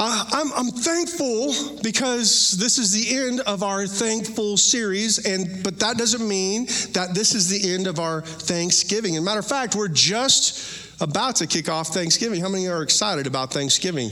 [0.00, 5.98] I'm, I'm thankful because this is the end of our thankful series, and but that
[5.98, 9.16] doesn't mean that this is the end of our Thanksgiving.
[9.16, 12.40] As a matter of fact, we're just about to kick off Thanksgiving.
[12.40, 14.10] How many are excited about Thanksgiving?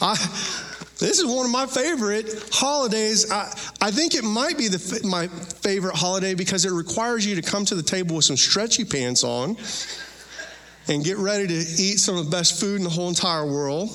[0.00, 0.16] I,
[0.98, 3.30] this is one of my favorite holidays.
[3.30, 7.42] I, I think it might be the, my favorite holiday because it requires you to
[7.42, 9.56] come to the table with some stretchy pants on
[10.90, 13.88] and get ready to eat some of the best food in the whole entire world.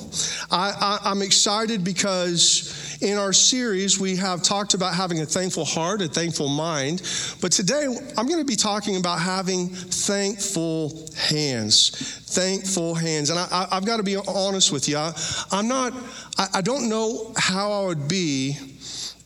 [0.50, 5.66] I, I, am excited because in our series, we have talked about having a thankful
[5.66, 7.02] heart, a thankful mind.
[7.42, 7.86] But today,
[8.18, 11.90] I'm going to be talking about having thankful hands.
[12.34, 13.30] Thankful hands.
[13.30, 14.98] And I, have got to be honest with you.
[14.98, 15.14] I,
[15.52, 15.94] am not,
[16.38, 18.58] I, I don't know how I would be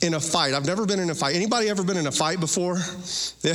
[0.02, 0.54] in a fight.
[0.54, 1.36] I've never been in a fight.
[1.36, 2.78] Anybody ever been in a fight before?
[3.42, 3.54] Yeah.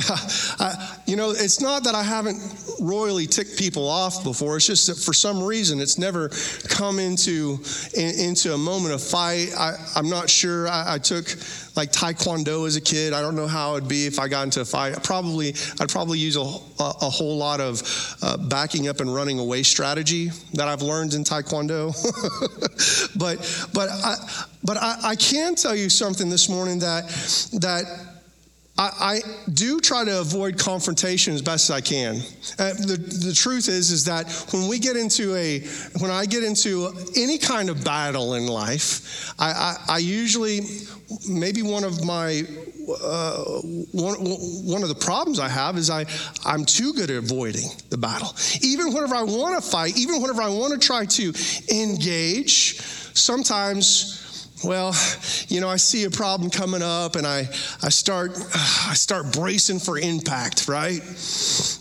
[0.59, 2.41] I, you know, it's not that I haven't
[2.81, 4.57] royally ticked people off before.
[4.57, 6.29] It's just that for some reason it's never
[6.67, 7.59] come into
[7.93, 9.49] in, into a moment of fight.
[9.55, 10.67] I, am not sure.
[10.67, 11.27] I, I, took
[11.75, 13.13] like Taekwondo as a kid.
[13.13, 15.01] I don't know how it'd be if I got into a fight.
[15.03, 16.41] probably I'd probably use a,
[16.79, 17.81] a, whole lot of
[18.21, 21.93] uh, backing up and running away strategy that I've learned in Taekwondo.
[23.17, 24.15] but but I,
[24.63, 27.07] but I, I can tell you something this morning that
[27.59, 28.14] that
[28.77, 32.15] I, I, do try to avoid confrontation as best as I can.
[32.59, 35.59] Uh, the, the truth is, is that when we get into a,
[35.99, 40.61] when I get into any kind of battle in life, I, I, I usually,
[41.29, 42.43] maybe one of my,
[43.01, 43.43] uh,
[43.93, 46.05] one, one of the problems I have is I,
[46.45, 48.35] I'm too good at avoiding the battle.
[48.61, 51.33] Even whenever I want to fight, even whenever I want to try to
[51.71, 52.81] engage,
[53.13, 54.24] sometimes
[54.63, 54.95] well,
[55.47, 57.47] you know, I see a problem coming up and I,
[57.83, 58.31] I start
[58.87, 61.01] I start bracing for impact, right?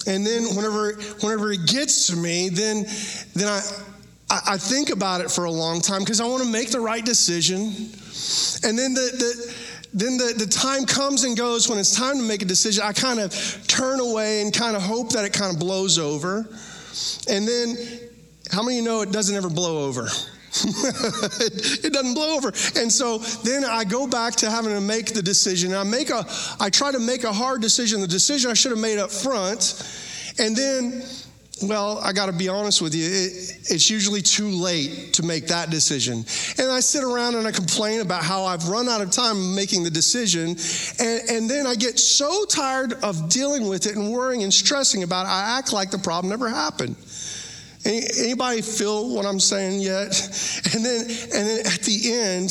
[0.07, 2.85] And then whenever whenever it gets to me, then
[3.35, 3.61] then I
[4.31, 7.05] I, think about it for a long time because I want to make the right
[7.05, 7.61] decision.
[8.69, 9.55] And then the, the
[9.93, 12.83] then the, the time comes and goes when it's time to make a decision.
[12.85, 13.33] I kind of
[13.69, 16.49] turn away and kind of hope that it kind of blows over.
[17.29, 17.77] And then,
[18.51, 20.09] how many you know it doesn't ever blow over?
[21.85, 22.49] it, doesn't blow over.
[22.77, 25.75] And so then I go back to having to make the decision.
[25.75, 26.25] I make a,
[26.61, 29.83] I try to make a hard decision, the decision I should have made up front.
[30.39, 31.03] And then,
[31.63, 35.49] well, I got to be honest with you, it, it's usually too late to make
[35.49, 36.25] that decision.
[36.59, 39.83] And I sit around and I complain about how I've run out of time making
[39.83, 40.51] the decision.
[41.01, 45.03] And, and then I get so tired of dealing with it and worrying and stressing
[45.03, 46.95] about it, I act like the problem never happened.
[47.85, 50.19] Anybody feel what I'm saying yet?
[50.75, 52.51] And then, and then at the end,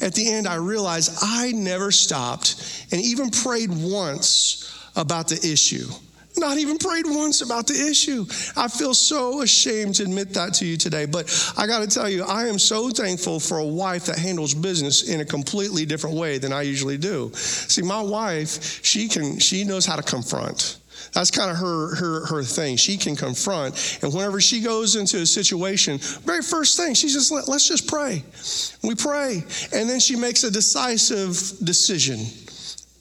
[0.00, 5.88] at the end, I realized I never stopped and even prayed once about the issue.
[6.36, 8.24] Not even prayed once about the issue.
[8.56, 12.08] I feel so ashamed to admit that to you today, but I got to tell
[12.08, 16.16] you, I am so thankful for a wife that handles business in a completely different
[16.16, 17.32] way than I usually do.
[17.34, 20.78] See, my wife, she can, she knows how to confront.
[21.12, 22.76] That's kind of her, her, her thing.
[22.76, 23.98] She can confront.
[24.02, 27.86] And whenever she goes into a situation, very first thing, she's just, let, let's just
[27.86, 28.22] pray.
[28.82, 29.44] We pray.
[29.72, 32.26] And then she makes a decisive decision.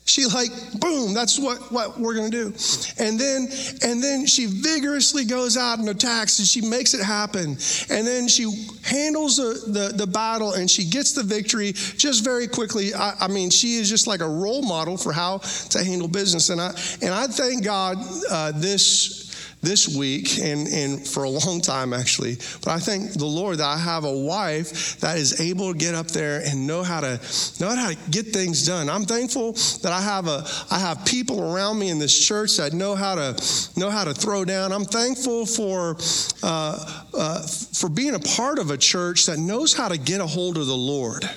[0.08, 2.54] She like, boom, that's what, what we're gonna do.
[2.98, 3.50] And then
[3.84, 7.58] and then she vigorously goes out and attacks and she makes it happen.
[7.90, 12.48] And then she handles the, the, the battle and she gets the victory just very
[12.48, 12.94] quickly.
[12.94, 16.50] I, I, mean, she is just like a role model for how to handle business.
[16.50, 16.68] And I
[17.02, 17.98] and I thank God
[18.32, 19.27] uh, this
[19.62, 22.36] this week and, and for a long time actually.
[22.64, 25.96] But I thank the Lord that I have a wife that is able to get
[25.96, 27.20] up there and know how to
[27.60, 28.90] know how to get things done.
[28.90, 32.74] I'm thankful that I have a I have people around me in this church that
[32.74, 34.72] know how to know how to throw down.
[34.72, 35.98] I'm thankful for
[36.44, 40.28] uh, uh, for being a part of a church that knows how to get a
[40.28, 41.28] hold of the Lord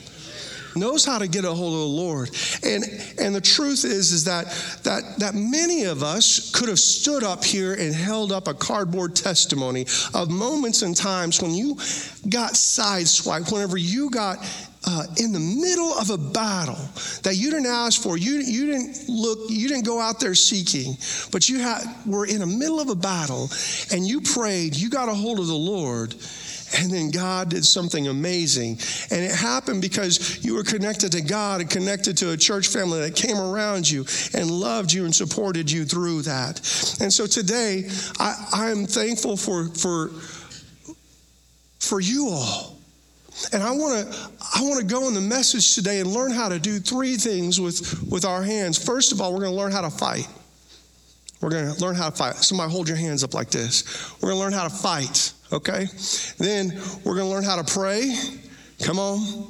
[0.77, 2.31] knows how to get a hold of the Lord.
[2.63, 2.85] And
[3.19, 4.47] and the truth is is that
[4.85, 9.17] that that many of us could have stood up here and held up a cardboard
[9.17, 11.75] testimony of moments and times when you
[12.29, 14.39] got sideswiped, whenever you got
[14.87, 16.79] uh, in the middle of a battle
[17.23, 20.97] that you didn't ask for, you, you didn't look, you didn't go out there seeking,
[21.31, 21.59] but you
[22.07, 23.49] were in the middle of a battle
[23.93, 26.15] and you prayed, you got a hold of the Lord,
[26.79, 28.79] and then God did something amazing.
[29.11, 33.01] And it happened because you were connected to God and connected to a church family
[33.01, 36.59] that came around you and loved you and supported you through that.
[37.01, 37.89] And so today,
[38.19, 40.09] I, am thankful for, for,
[41.79, 42.77] for you all.
[43.53, 46.49] And I want to I want to go in the message today and learn how
[46.51, 48.77] to do three things with, with our hands.
[48.83, 50.29] First of all, we're going to learn how to fight.
[51.41, 52.37] We're going to learn how to fight.
[52.37, 54.13] Somebody hold your hands up like this.
[54.21, 55.87] We're going to learn how to fight okay?
[56.39, 56.69] Then
[57.05, 58.15] we're going to learn how to pray.
[58.83, 59.49] Come on.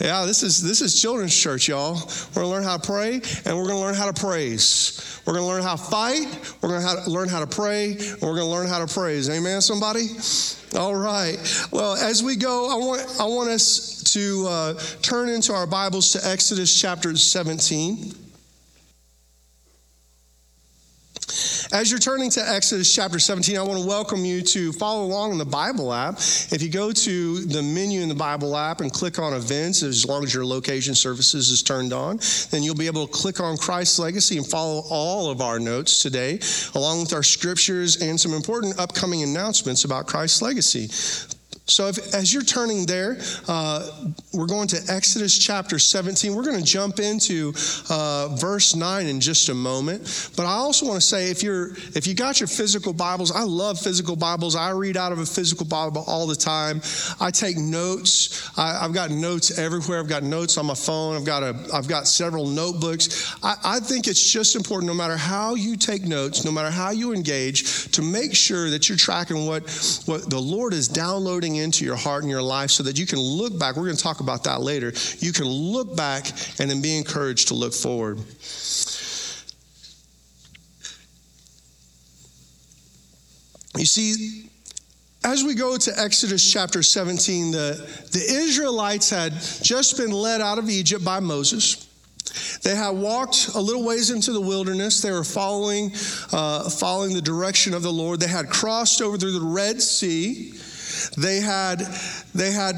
[0.00, 1.94] Yeah, this is this is children's church, y'all.
[2.34, 5.20] We're gonna learn how to pray, and we're gonna learn how to praise.
[5.24, 6.26] We're gonna learn how to fight.
[6.60, 9.30] We're gonna learn how to pray, and we're gonna learn how to praise.
[9.30, 9.60] Amen.
[9.60, 10.08] Somebody.
[10.76, 11.36] All right.
[11.70, 16.10] Well, as we go, I want I want us to uh, turn into our Bibles
[16.14, 18.23] to Exodus chapter 17.
[21.74, 25.32] As you're turning to Exodus chapter 17, I want to welcome you to follow along
[25.32, 26.18] in the Bible app.
[26.18, 30.06] If you go to the menu in the Bible app and click on events, as
[30.06, 32.20] long as your location services is turned on,
[32.52, 36.00] then you'll be able to click on Christ's legacy and follow all of our notes
[36.00, 36.38] today,
[36.76, 40.86] along with our scriptures and some important upcoming announcements about Christ's legacy.
[41.66, 43.16] So, if, as you're turning there,
[43.48, 43.88] uh,
[44.34, 46.34] we're going to Exodus chapter 17.
[46.34, 47.54] We're going to jump into
[47.88, 50.30] uh, verse 9 in just a moment.
[50.36, 53.44] But I also want to say, if you're if you got your physical Bibles, I
[53.44, 54.56] love physical Bibles.
[54.56, 56.82] I read out of a physical Bible all the time.
[57.18, 58.50] I take notes.
[58.58, 60.00] I, have got notes everywhere.
[60.00, 61.16] I've got notes on my phone.
[61.16, 63.36] I've got a I've got several notebooks.
[63.42, 66.90] I, I think it's just important, no matter how you take notes, no matter how
[66.90, 69.62] you engage, to make sure that you're tracking what
[70.04, 73.18] what the Lord is downloading into your heart and your life so that you can
[73.18, 73.76] look back.
[73.76, 74.92] We're going to talk about that later.
[75.18, 76.26] You can look back
[76.58, 78.18] and then be encouraged to look forward.
[83.76, 84.50] You see,
[85.24, 90.58] as we go to Exodus chapter 17, the, the Israelites had just been led out
[90.58, 91.88] of Egypt by Moses.
[92.62, 95.00] They had walked a little ways into the wilderness.
[95.00, 95.92] They were following,
[96.32, 98.20] uh, following the direction of the Lord.
[98.20, 100.54] They had crossed over through the Red Sea.
[101.16, 101.80] They had,
[102.34, 102.76] they had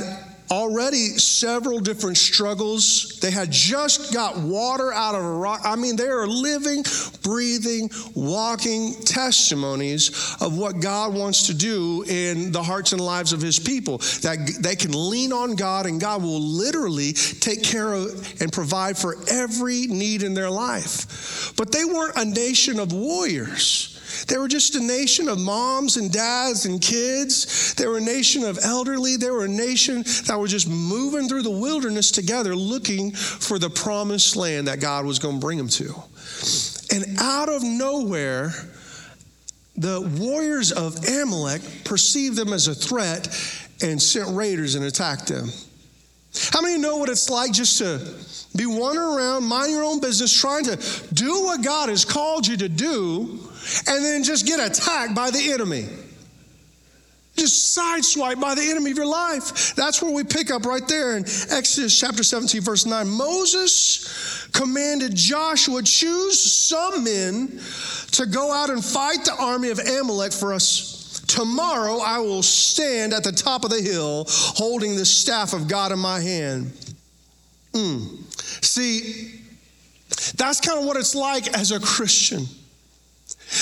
[0.51, 3.19] already several different struggles.
[3.21, 5.61] They had just got water out of a rock.
[5.65, 6.85] I mean, they are living,
[7.23, 13.41] breathing, walking testimonies of what God wants to do in the hearts and lives of
[13.41, 13.99] his people.
[14.23, 18.97] That they can lean on God and God will literally take care of and provide
[18.97, 21.53] for every need in their life.
[21.57, 23.96] But they weren't a nation of warriors.
[24.29, 27.75] They were just a nation of moms and dads and kids.
[27.75, 29.17] They were a nation of elderly.
[29.17, 33.71] They were a nation that were just moving through the wilderness together looking for the
[33.71, 35.95] promised land that God was going to bring them to.
[36.95, 38.53] And out of nowhere,
[39.77, 43.27] the warriors of Amalek perceived them as a threat
[43.83, 45.51] and sent raiders and attacked them.
[46.51, 47.99] How many know what it's like just to
[48.57, 50.77] be wandering around, mind your own business, trying to
[51.13, 53.39] do what God has called you to do,
[53.87, 55.87] and then just get attacked by the enemy.
[57.37, 59.75] Just sideswiped by the enemy of your life.
[59.75, 63.09] That's where we pick up right there in Exodus chapter 17, verse 9.
[63.09, 67.61] Moses commanded Joshua, choose some men
[68.13, 71.21] to go out and fight the army of Amalek for us.
[71.27, 75.93] Tomorrow I will stand at the top of the hill holding the staff of God
[75.93, 76.67] in my hand.
[77.73, 78.33] Mm.
[78.65, 79.43] See,
[80.37, 82.47] that's kind of what it's like as a Christian.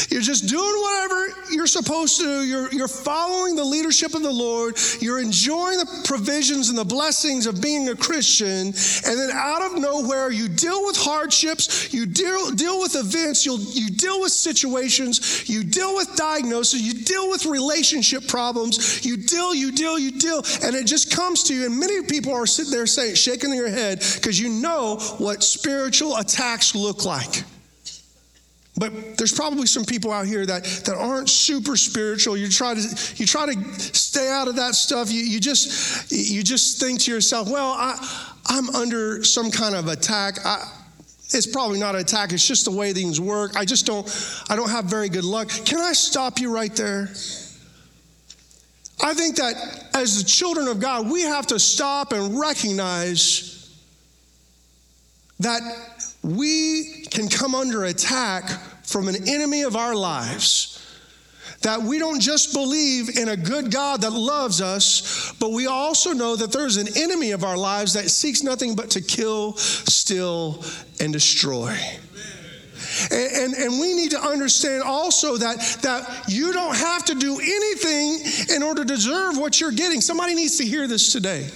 [0.09, 2.43] You're just doing whatever you're supposed to do.
[2.43, 4.77] You're, you're following the leadership of the Lord.
[5.01, 8.69] You're enjoying the provisions and the blessings of being a Christian.
[8.69, 13.59] And then out of nowhere, you deal with hardships, you deal, deal with events, you
[13.59, 19.55] you deal with situations, you deal with diagnosis, you deal with relationship problems, you deal,
[19.55, 20.43] you deal, you deal.
[20.63, 21.67] And it just comes to you.
[21.67, 26.17] And many people are sitting there saying, shaking their head because you know what spiritual
[26.17, 27.45] attacks look like.
[28.77, 32.37] But there's probably some people out here that, that aren't super spiritual.
[32.37, 35.13] You try to you try to stay out of that stuff.
[35.13, 37.97] You, you just you just think to yourself, well, I,
[38.47, 40.45] I'm under some kind of attack.
[40.45, 40.69] I,
[41.27, 42.33] it's probably not an attack.
[42.33, 43.57] It's just the way things work.
[43.57, 44.07] I just don't
[44.51, 45.51] I don't have very good luck.
[45.65, 47.11] Can I stop you right there?
[49.01, 49.55] I think that
[49.95, 53.55] as the children of God, we have to stop and recognize
[55.41, 55.61] that
[56.25, 58.49] we can come under attack
[58.83, 60.71] from an enemy of our lives.
[61.61, 66.13] That we don't just believe in a good God that loves us, but we also
[66.13, 70.63] know that there's an enemy of our lives that seeks nothing but to kill, steal,
[71.01, 71.75] and destroy.
[73.11, 77.41] And, and, and, we need to understand also that, that you don't have to do
[77.41, 80.01] anything in order to deserve what you're getting.
[80.01, 81.49] Somebody needs to hear this today.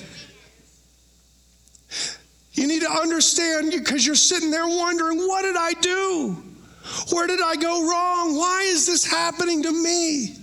[2.59, 6.37] You need to understand because you're sitting there wondering, what did I do?
[7.13, 8.37] Where did I go wrong?
[8.37, 10.35] Why is this happening to me?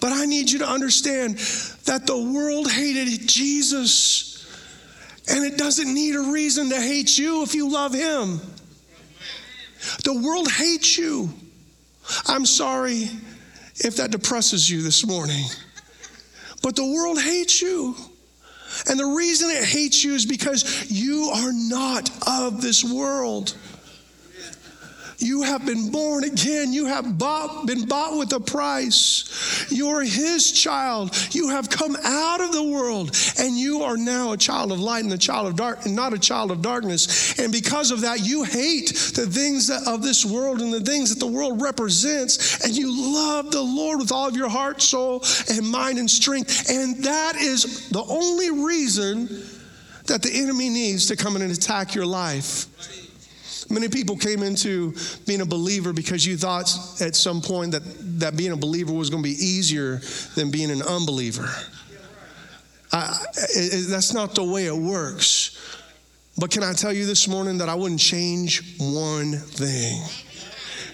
[0.00, 1.38] But I need you to understand
[1.84, 4.48] that the world hated Jesus,
[5.28, 8.40] and it doesn't need a reason to hate you if you love Him.
[10.02, 11.30] The world hates you.
[12.26, 13.10] I'm sorry
[13.76, 15.44] if that depresses you this morning,
[16.64, 17.94] but the world hates you.
[18.88, 23.56] And the reason it hates you is because you are not of this world.
[25.18, 26.72] You have been born again.
[26.72, 29.66] You have bought, been bought with a price.
[29.70, 31.16] You're his child.
[31.30, 35.04] You have come out of the world and you are now a child of light
[35.04, 37.38] and a child of dark and not a child of darkness.
[37.38, 41.20] And because of that, you hate the things of this world and the things that
[41.20, 42.64] the world represents.
[42.64, 46.70] And you love the Lord with all of your heart, soul, and mind and strength.
[46.70, 49.28] And that is the only reason
[50.06, 52.66] that the enemy needs to come in and attack your life.
[53.68, 54.94] Many people came into
[55.26, 57.82] being a believer because you thought at some point that,
[58.20, 60.00] that being a believer was going to be easier
[60.34, 61.48] than being an unbeliever.
[62.92, 63.12] I,
[63.88, 65.52] that's not the way it works.
[66.38, 70.02] But can I tell you this morning that I wouldn't change one thing?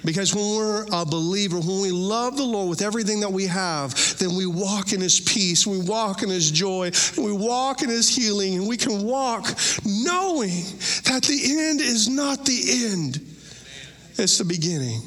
[0.04, 4.18] Because when we're a believer, when we love the Lord with everything that we have,
[4.18, 8.14] then we walk in His peace, we walk in His joy, we walk in His
[8.14, 9.44] healing, and we can walk
[9.85, 10.64] knowing
[11.04, 13.21] that the end is not the end,
[14.18, 15.02] it's the beginning.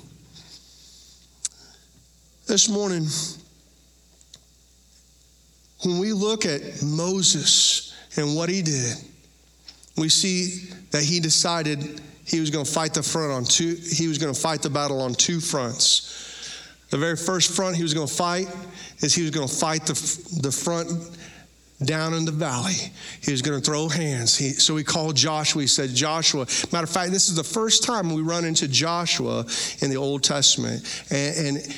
[2.47, 3.07] This morning,
[5.83, 8.95] when we look at Moses and what he did,
[9.97, 14.07] we see that he decided he was going to fight the front on two he
[14.07, 16.11] was going to fight the battle on two fronts.
[16.89, 18.47] The very first front he was going to fight
[18.99, 19.93] is he was going to fight the,
[20.41, 20.91] the front
[21.83, 22.91] down in the valley.
[23.21, 24.37] He was going to throw hands.
[24.37, 25.63] He, so he called joshua.
[25.63, 26.45] He said joshua.
[26.71, 29.45] Matter of fact this is the first time we run into joshua
[29.81, 30.83] in the old testament.
[31.11, 31.75] And, and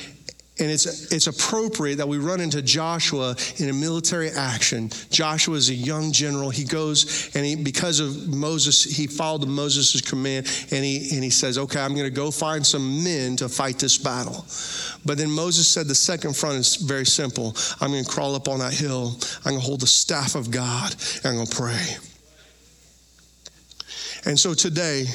[0.60, 4.90] and it's, it's appropriate that we run into Joshua in a military action.
[5.10, 6.50] Joshua is a young general.
[6.50, 11.30] He goes and he, because of Moses, he followed Moses' command and he, and he
[11.30, 14.44] says, Okay, I'm going to go find some men to fight this battle.
[15.06, 17.54] But then Moses said, The second front is very simple.
[17.80, 19.16] I'm going to crawl up on that hill.
[19.44, 21.86] I'm going to hold the staff of God and I'm going to pray.
[24.24, 25.06] And so today,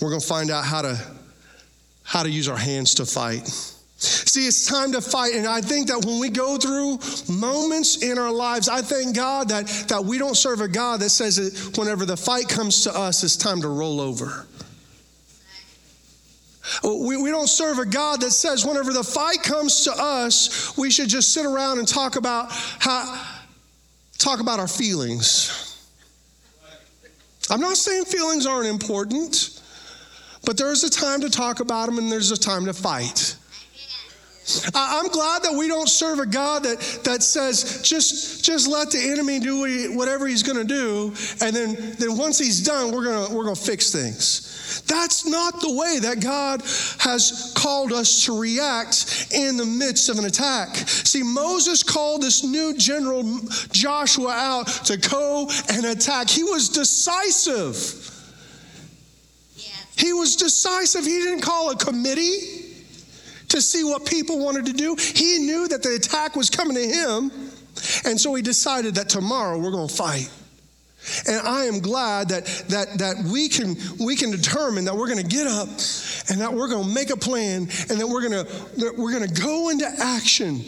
[0.00, 1.00] we're going to find out how to,
[2.02, 3.74] how to use our hands to fight.
[4.00, 5.34] See, it's time to fight.
[5.34, 6.98] And I think that when we go through
[7.34, 11.10] moments in our lives, I thank God that, that we don't serve a God that
[11.10, 14.46] says that whenever the fight comes to us, it's time to roll over.
[16.84, 20.90] We, we don't serve a God that says whenever the fight comes to us, we
[20.90, 23.24] should just sit around and talk about how
[24.18, 25.64] talk about our feelings.
[27.50, 29.60] I'm not saying feelings aren't important,
[30.44, 33.36] but there's a time to talk about them and there's a time to fight.
[34.74, 39.10] I'm glad that we don't serve a God that, that says, just, just let the
[39.10, 43.34] enemy do whatever he's going to do, and then, then once he's done, we're going
[43.34, 44.82] we're going to fix things.
[44.86, 46.62] That's not the way that God
[47.00, 50.76] has called us to react in the midst of an attack.
[50.76, 53.40] See, Moses called this new general
[53.72, 56.28] Joshua out to go and attack.
[56.28, 58.14] He was decisive.
[59.96, 61.04] He was decisive.
[61.04, 62.57] He didn't call a committee
[63.58, 64.96] to see what people wanted to do.
[64.96, 67.30] He knew that the attack was coming to him,
[68.04, 70.30] and so he decided that tomorrow we're going to fight.
[71.26, 75.22] And I am glad that, that, that we, can, we can determine that we're going
[75.22, 75.68] to get up
[76.28, 79.26] and that we're going to make a plan and that we're going to, we're going
[79.26, 80.60] to go into action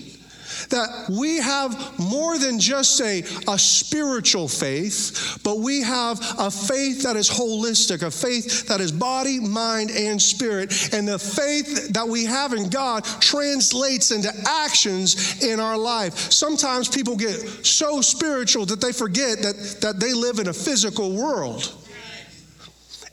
[0.71, 7.03] that we have more than just a, a spiritual faith, but we have a faith
[7.03, 10.93] that is holistic, a faith that is body, mind, and spirit.
[10.93, 16.15] And the faith that we have in God translates into actions in our life.
[16.15, 21.15] Sometimes people get so spiritual that they forget that, that they live in a physical
[21.15, 21.80] world.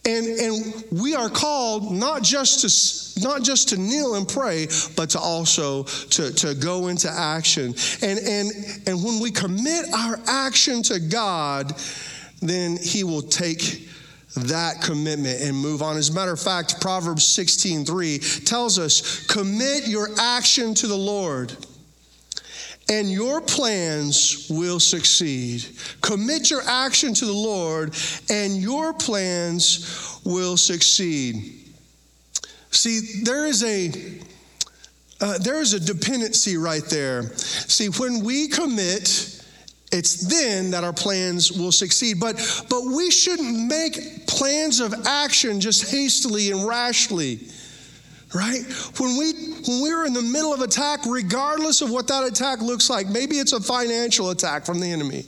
[0.07, 5.09] And, and we are called not just to not just to kneel and pray, but
[5.11, 7.73] to also to, to go into action.
[8.01, 8.51] And, and,
[8.85, 11.73] and when we commit our action to God,
[12.41, 13.89] then He will take
[14.35, 15.97] that commitment and move on.
[15.97, 21.55] As a matter of fact, Proverbs 16:3 tells us, commit your action to the Lord
[22.89, 25.65] and your plans will succeed.
[26.01, 27.95] Commit your action to the Lord,
[28.29, 31.53] and your plans will succeed.
[32.71, 33.91] See, there is a
[35.19, 37.23] uh, there is a dependency right there.
[37.35, 39.43] See, when we commit,
[39.91, 42.19] it's then that our plans will succeed.
[42.19, 42.35] But
[42.69, 47.39] but we shouldn't make plans of action just hastily and rashly
[48.33, 48.63] right?
[48.97, 49.33] When we
[49.67, 53.37] when we're in the middle of attack regardless of what that attack looks like maybe
[53.37, 55.25] it's a financial attack from the enemy.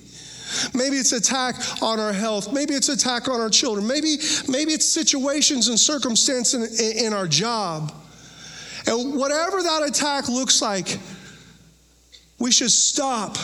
[0.73, 2.51] Maybe it's attack on our health.
[2.51, 3.85] Maybe it's attack on our children.
[3.85, 7.93] Maybe maybe it's situations and circumstances in, in our job.
[8.87, 10.97] And whatever that attack looks like
[12.39, 13.37] we should stop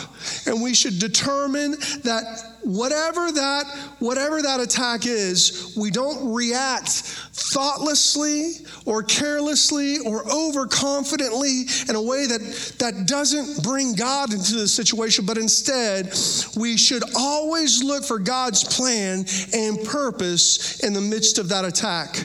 [0.46, 1.72] and we should determine
[2.02, 3.64] that whatever that
[4.00, 8.54] whatever that attack is we don't react thoughtlessly
[8.86, 12.40] or carelessly or overconfidently in a way that
[12.80, 16.12] that doesn't bring god into the situation but instead
[16.56, 22.16] we should always look for god's plan and purpose in the midst of that attack.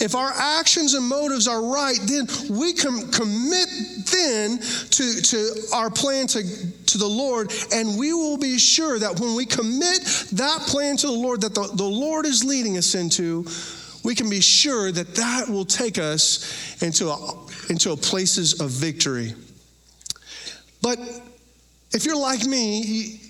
[0.00, 3.68] If our actions and motives are right then we can commit
[4.12, 6.42] then to, to our plan to,
[6.86, 9.85] to the lord and we will be sure that when we commit
[10.32, 13.46] that plan to the Lord that the, the Lord is leading us into,
[14.04, 19.34] we can be sure that that will take us into, a, into places of victory.
[20.82, 20.98] But
[21.92, 23.20] if you're like me,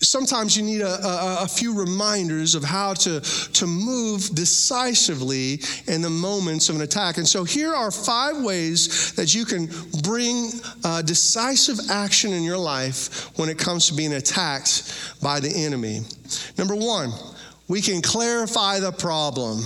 [0.00, 6.00] sometimes you need a, a, a, few reminders of how to, to move decisively in
[6.00, 7.18] the moments of an attack.
[7.18, 9.68] And so here are five ways that you can
[10.02, 10.50] bring
[10.84, 16.00] uh, decisive action in your life when it comes to being attacked by the enemy.
[16.56, 17.12] Number one,
[17.68, 19.60] we can clarify the problem.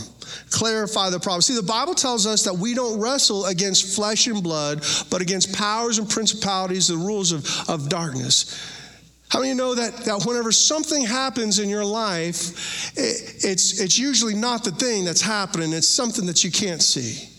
[0.51, 1.43] Clarify the problem.
[1.43, 5.55] See, the Bible tells us that we don't wrestle against flesh and blood, but against
[5.55, 8.73] powers and principalities, the rules of, of darkness.
[9.35, 14.37] How many know that, that whenever something happens in your life, it, it's, it's usually
[14.37, 17.34] not the thing that's happening, it's something that you can't see.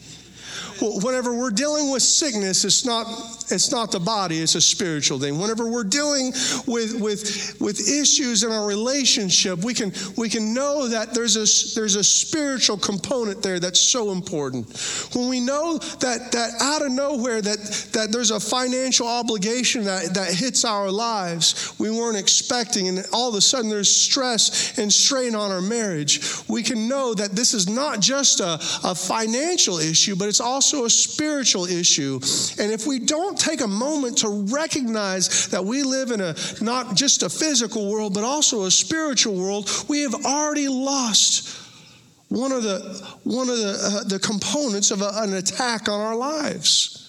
[0.81, 3.05] Whenever we're dealing with sickness, it's not
[3.51, 5.37] it's not the body, it's a spiritual thing.
[5.39, 6.31] Whenever we're dealing
[6.65, 11.45] with, with, with issues in our relationship, we can, we can know that there's a,
[11.75, 14.65] there's a spiritual component there that's so important.
[15.13, 17.59] When we know that, that out of nowhere that,
[17.93, 23.29] that there's a financial obligation that, that hits our lives we weren't expecting, and all
[23.29, 27.53] of a sudden there's stress and strain on our marriage, we can know that this
[27.53, 32.19] is not just a, a financial issue, but it's also a spiritual issue.
[32.59, 36.35] And if we don't don't take a moment to recognize that we live in a
[36.61, 41.61] not just a physical world, but also a spiritual world, we have already lost
[42.29, 42.79] one of the,
[43.23, 47.04] one of the, uh, the components of a, an attack on our lives.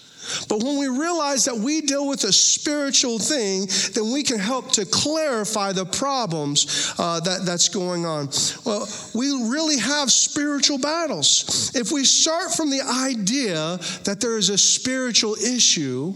[0.49, 4.73] But when we realize that we deal with a spiritual thing, then we can help
[4.73, 8.29] to clarify the problems uh, that, that's going on.
[8.65, 11.73] Well, we really have spiritual battles.
[11.75, 16.15] If we start from the idea that there is a spiritual issue,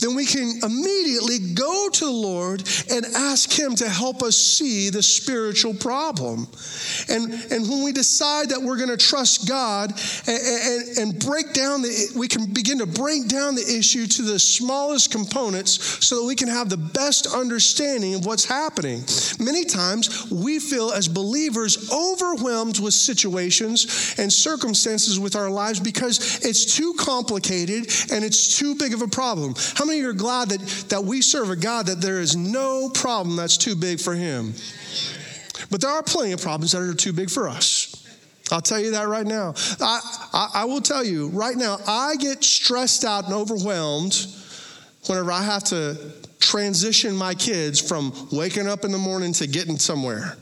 [0.00, 4.90] then we can immediately go to the Lord and ask Him to help us see
[4.90, 6.48] the spiritual problem.
[7.08, 9.92] And, and when we decide that we're going to trust God
[10.26, 14.22] and, and, and break down the, we can begin to break down the issue to
[14.22, 19.04] the smallest components so that we can have the best understanding of what's happening.
[19.38, 26.44] Many times we feel as believers overwhelmed with situations and circumstances with our lives because
[26.44, 29.51] it's too complicated and it's too big of a problem.
[29.74, 32.36] How many of you are glad that, that we serve a God that there is
[32.36, 34.54] no problem that's too big for him?
[35.70, 37.98] But there are plenty of problems that are too big for us.
[38.50, 39.54] I'll tell you that right now.
[39.80, 40.00] I,
[40.32, 44.26] I, I will tell you right now, I get stressed out and overwhelmed
[45.06, 45.96] whenever I have to
[46.38, 50.36] transition my kids from waking up in the morning to getting somewhere.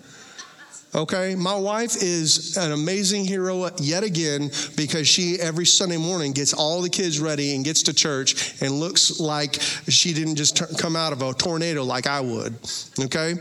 [0.92, 6.52] Okay, my wife is an amazing hero yet again because she every Sunday morning gets
[6.52, 9.54] all the kids ready and gets to church and looks like
[9.88, 12.54] she didn't just t- come out of a tornado like I would.
[12.98, 13.34] Okay,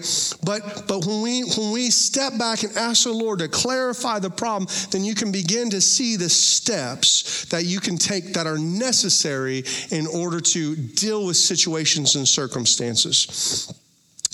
[0.44, 4.30] but but when we when we step back and ask the Lord to clarify the
[4.30, 8.60] problem, then you can begin to see the steps that you can take that are
[8.60, 13.74] necessary in order to deal with situations and circumstances.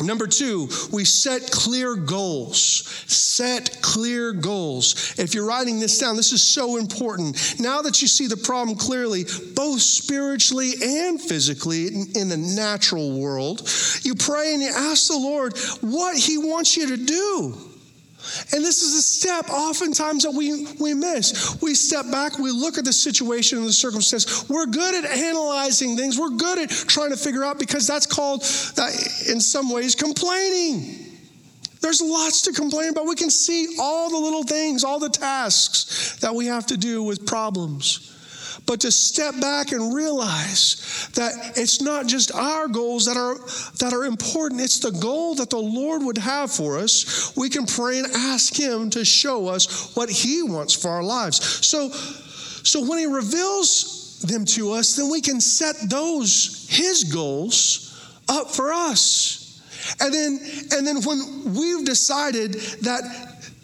[0.01, 2.84] Number two, we set clear goals.
[3.08, 5.15] Set clear goals.
[5.17, 7.60] If you're writing this down, this is so important.
[7.62, 9.23] Now that you see the problem clearly,
[9.55, 13.69] both spiritually and physically in, the natural world,
[14.01, 17.74] you pray and you ask the Lord what He wants you to do.
[18.53, 21.61] And this is a step oftentimes that we, we miss.
[21.61, 24.49] We step back, we look at the situation and the circumstance.
[24.49, 28.41] We're good at analyzing things, we're good at trying to figure out because that's called,
[28.75, 28.91] that,
[29.29, 31.01] in some ways, complaining.
[31.81, 33.05] There's lots to complain about.
[33.05, 37.03] We can see all the little things, all the tasks that we have to do
[37.03, 38.14] with problems
[38.65, 43.35] but to step back and realize that it's not just our goals that are
[43.79, 47.35] that are important it's the goal that the lord would have for us.
[47.35, 51.65] We can pray and ask him to show us what he wants for our lives.
[51.65, 58.21] So so when he reveals them to us then we can set those his goals
[58.27, 59.61] up for us.
[59.99, 60.39] And then
[60.71, 63.03] and then when we've decided that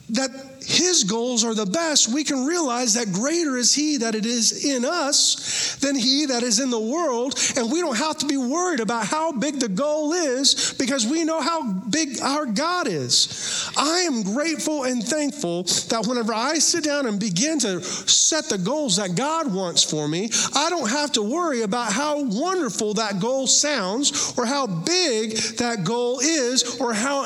[0.10, 4.26] that his goals are the best, we can realize that greater is he that it
[4.26, 7.40] is in us than he that is in the world.
[7.56, 11.24] And we don't have to be worried about how big the goal is because we
[11.24, 13.72] know how big our God is.
[13.76, 18.58] I am grateful and thankful that whenever I sit down and begin to set the
[18.58, 23.20] goals that God wants for me, I don't have to worry about how wonderful that
[23.20, 27.26] goal sounds or how big that goal is or how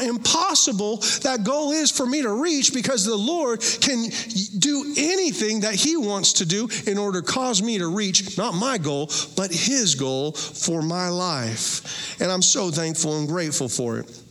[0.56, 4.10] impossible that goal is for me to reach because the Lord can
[4.58, 8.54] do anything that He wants to do in order to cause me to reach not
[8.54, 12.22] my goal, but His goal for my life.
[12.22, 14.22] And I'm so thankful and grateful for it.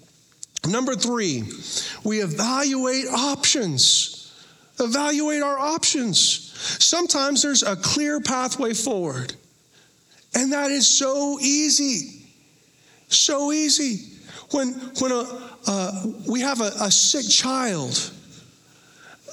[0.67, 1.45] Number three,
[2.05, 4.33] we evaluate options.
[4.81, 6.21] Evaluate our options.
[6.83, 9.35] Sometimes there's a clear pathway forward,
[10.35, 12.23] and that is so easy.
[13.09, 14.15] So easy.
[14.51, 18.11] When, when a, uh, we have a, a sick child,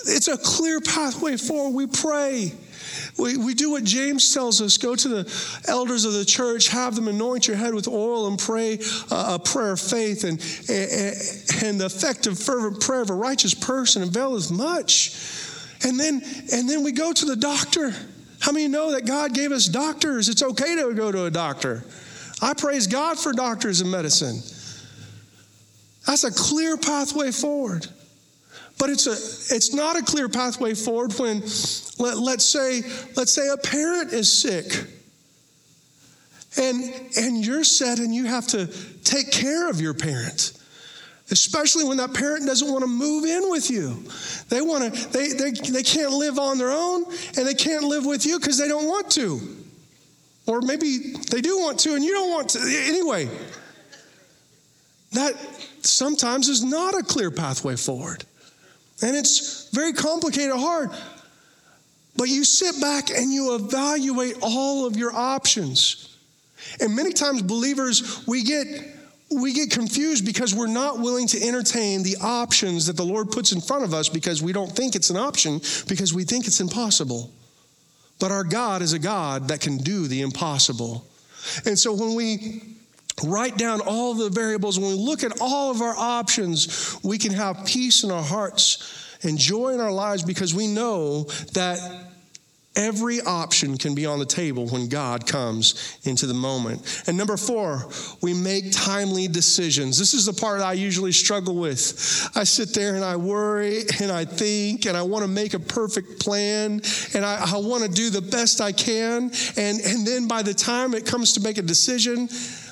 [0.07, 1.75] it's a clear pathway forward.
[1.75, 2.53] We pray.
[3.17, 6.95] We, we do what James tells us go to the elders of the church, have
[6.95, 8.79] them anoint your head with oil, and pray
[9.11, 10.23] a prayer of faith.
[10.23, 10.39] And,
[10.69, 15.15] and, and the effective, fervent prayer of a righteous person availeth much.
[15.83, 17.93] And then, and then we go to the doctor.
[18.39, 20.29] How many know that God gave us doctors?
[20.29, 21.83] It's okay to go to a doctor.
[22.41, 24.41] I praise God for doctors and medicine.
[26.05, 27.87] That's a clear pathway forward.
[28.77, 31.41] But it's a it's not a clear pathway forward when
[31.99, 32.81] let, let's say
[33.15, 34.87] let's say a parent is sick.
[36.57, 36.83] And
[37.17, 38.67] and you're set and you have to
[39.03, 40.53] take care of your parent.
[41.31, 44.03] Especially when that parent doesn't want to move in with you.
[44.49, 47.05] They want to, they, they, they can't live on their own
[47.37, 49.39] and they can't live with you because they don't want to.
[50.45, 52.59] Or maybe they do want to and you don't want to.
[52.59, 53.29] Anyway,
[55.13, 55.35] that
[55.81, 58.23] sometimes is not a clear pathway forward.
[59.01, 60.91] And it's very complicated, hard.
[62.15, 66.15] But you sit back and you evaluate all of your options.
[66.79, 68.67] And many times, believers, we get
[69.33, 73.53] we get confused because we're not willing to entertain the options that the Lord puts
[73.53, 76.59] in front of us because we don't think it's an option because we think it's
[76.59, 77.31] impossible.
[78.19, 81.07] But our God is a God that can do the impossible.
[81.65, 82.61] And so when we
[83.23, 87.33] write down all the variables, when we look at all of our options, we can
[87.33, 91.79] have peace in our hearts and joy in our lives because we know that
[92.77, 97.03] Every option can be on the table when God comes into the moment.
[97.05, 97.85] And number four,
[98.21, 99.99] we make timely decisions.
[99.99, 102.29] This is the part I usually struggle with.
[102.33, 105.59] I sit there and I worry and I think and I want to make a
[105.59, 106.81] perfect plan
[107.13, 109.31] and I, I want to do the best I can.
[109.57, 112.29] And, and then by the time it comes to make a decision,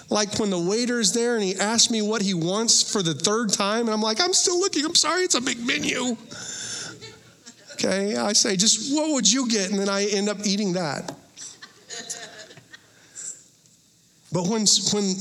[0.09, 3.51] like when the waiter's there and he asks me what he wants for the third
[3.51, 6.17] time, and I'm like, I'm still looking, I'm sorry, it's a big menu.
[7.73, 9.69] Okay, I say, just what would you get?
[9.71, 11.15] And then I end up eating that.
[14.31, 15.15] But when, when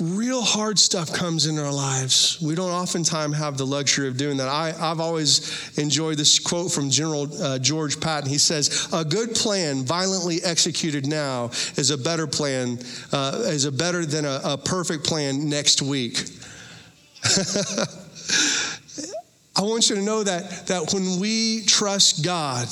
[0.00, 4.38] real hard stuff comes in our lives, we don't oftentimes have the luxury of doing
[4.38, 4.48] that.
[4.48, 8.30] I, I've always enjoyed this quote from General uh, George Patton.
[8.30, 12.78] He says, A good plan violently executed now is a better plan,
[13.12, 16.24] uh, is a better than a, a perfect plan next week.
[19.56, 22.66] I want you to know that, that when we trust God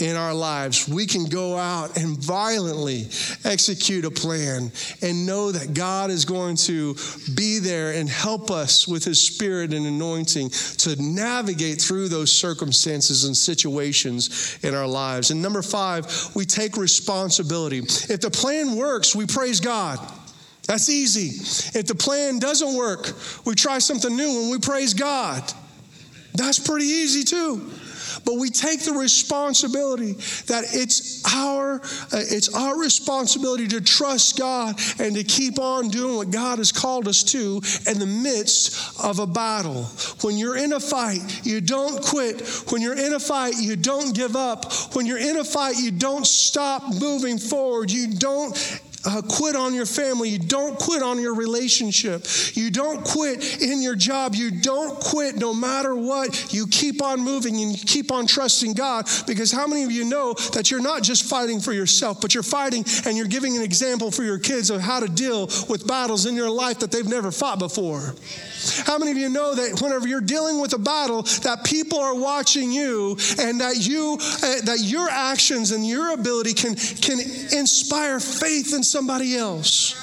[0.00, 3.06] in our lives, we can go out and violently
[3.44, 6.96] execute a plan and know that God is going to
[7.34, 13.24] be there and help us with His Spirit and anointing to navigate through those circumstances
[13.24, 15.30] and situations in our lives.
[15.30, 17.78] And number five, we take responsibility.
[17.78, 19.98] If the plan works, we praise God.
[20.66, 21.78] That's easy.
[21.78, 23.12] If the plan doesn't work,
[23.44, 25.42] we try something new and we praise God.
[26.34, 27.70] That's pretty easy too.
[28.24, 30.12] But we take the responsibility
[30.46, 31.80] that it's our uh,
[32.12, 37.08] it's our responsibility to trust God and to keep on doing what God has called
[37.08, 39.84] us to in the midst of a battle.
[40.22, 42.46] When you're in a fight, you don't quit.
[42.70, 44.72] When you're in a fight, you don't give up.
[44.94, 47.90] When you're in a fight, you don't stop moving forward.
[47.90, 48.56] You don't
[49.04, 50.28] uh, quit on your family.
[50.28, 52.26] You don't quit on your relationship.
[52.54, 54.34] You don't quit in your job.
[54.34, 56.52] You don't quit no matter what.
[56.52, 60.04] You keep on moving and you keep on trusting God because how many of you
[60.04, 63.62] know that you're not just fighting for yourself, but you're fighting and you're giving an
[63.62, 67.08] example for your kids of how to deal with battles in your life that they've
[67.08, 68.14] never fought before?
[68.84, 72.14] How many of you know that whenever you're dealing with a battle, that people are
[72.14, 78.20] watching you, and that you, uh, that your actions and your ability can can inspire
[78.20, 79.94] faith and somebody else.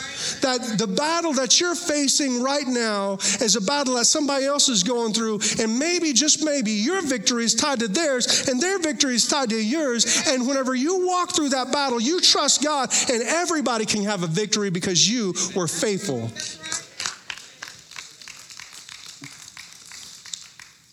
[0.41, 4.83] That the battle that you're facing right now is a battle that somebody else is
[4.83, 9.15] going through, and maybe, just maybe, your victory is tied to theirs, and their victory
[9.15, 10.27] is tied to yours.
[10.27, 14.27] And whenever you walk through that battle, you trust God, and everybody can have a
[14.27, 16.31] victory because you were faithful.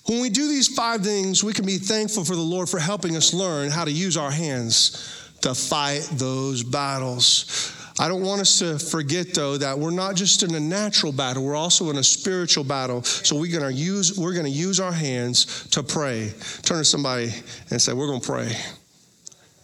[0.06, 3.16] When we do these five things, we can be thankful for the Lord for helping
[3.16, 7.72] us learn how to use our hands to fight those battles.
[7.98, 11.44] I don't want us to forget though that we're not just in a natural battle,
[11.44, 13.02] we're also in a spiritual battle.
[13.04, 16.32] So we're gonna use we're gonna use our hands to pray.
[16.62, 17.32] Turn to somebody
[17.70, 18.52] and say, We're gonna pray.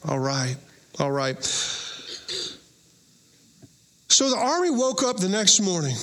[0.09, 0.57] All right,
[1.01, 1.37] all right.
[4.09, 5.97] So the army woke up the next morning.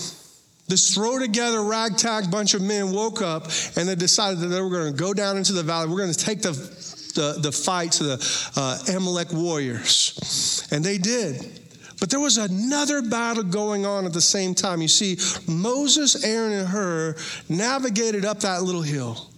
[0.67, 3.43] This throw together ragtag bunch of men woke up
[3.75, 5.89] and they decided that they were going to go down into the valley.
[5.89, 10.67] We're going to take the, the, the fight to the uh, Amalek warriors.
[10.71, 11.66] And they did.
[11.99, 14.81] But there was another battle going on at the same time.
[14.81, 17.15] You see, Moses, Aaron, and Hur
[17.49, 19.29] navigated up that little hill.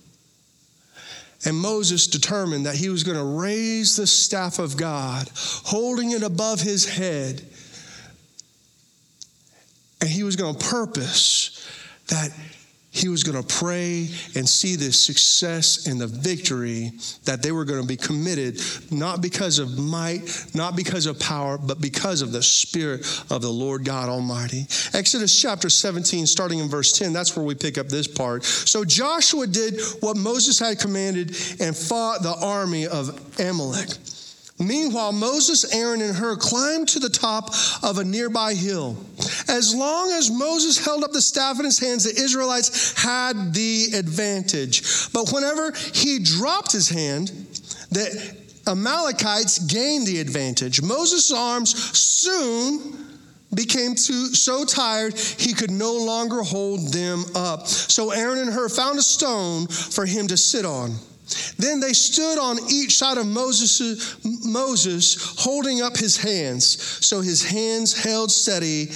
[1.45, 6.21] And Moses determined that he was going to raise the staff of God, holding it
[6.21, 7.41] above his head
[10.01, 11.67] and he was going to purpose
[12.07, 12.31] that
[12.91, 16.91] he was going to pray and see the success and the victory
[17.25, 21.57] that they were going to be committed, not because of might, not because of power,
[21.57, 24.65] but because of the Spirit of the Lord God Almighty.
[24.93, 28.43] Exodus chapter 17, starting in verse 10, that's where we pick up this part.
[28.43, 33.89] So Joshua did what Moses had commanded and fought the army of Amalek.
[34.59, 38.97] Meanwhile, Moses, Aaron, and Hur climbed to the top of a nearby hill.
[39.47, 43.87] As long as Moses held up the staff in his hands, the Israelites had the
[43.95, 45.11] advantage.
[45.13, 47.29] But whenever he dropped his hand,
[47.91, 48.35] the
[48.67, 50.81] Amalekites gained the advantage.
[50.81, 53.07] Moses' arms soon
[53.53, 57.67] became too, so tired he could no longer hold them up.
[57.67, 60.95] So Aaron and Hur found a stone for him to sit on.
[61.57, 66.65] Then they stood on each side of Moses, Moses, holding up his hands.
[67.05, 68.89] So his hands held steady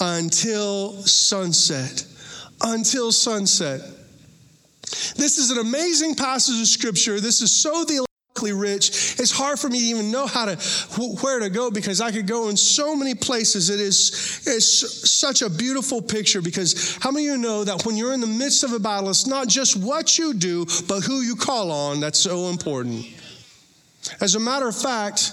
[0.00, 2.06] until sunset.
[2.60, 3.80] Until sunset.
[5.16, 7.20] This is an amazing passage of scripture.
[7.20, 8.04] This is so the
[8.42, 9.18] rich.
[9.18, 10.56] It's hard for me to even know how to
[11.22, 13.70] where to go because I could go in so many places.
[13.70, 17.96] It is it's such a beautiful picture because how many of you know that when
[17.96, 21.20] you're in the midst of a battle, it's not just what you do, but who
[21.20, 23.06] you call on that's so important.
[24.20, 25.32] As a matter of fact,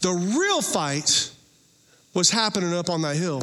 [0.00, 1.30] the real fight
[2.14, 3.42] was happening up on that hill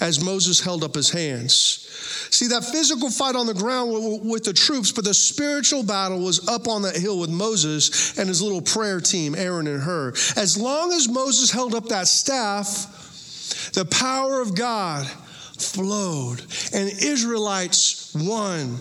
[0.00, 1.84] as Moses held up his hands.
[2.30, 3.90] See, that physical fight on the ground
[4.24, 8.28] with the troops, but the spiritual battle was up on that hill with Moses and
[8.28, 10.12] his little prayer team, Aaron and Hur.
[10.36, 16.40] As long as Moses held up that staff, the power of God flowed
[16.72, 18.76] and Israelites won.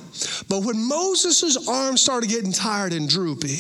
[0.48, 3.58] But when Moses' arms started getting tired and droopy,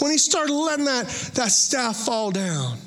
[0.00, 2.78] when he started letting that, that staff fall down,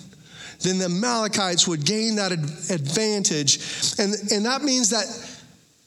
[0.62, 3.60] then the Amalekites would gain that advantage.
[4.00, 5.06] And, and that means that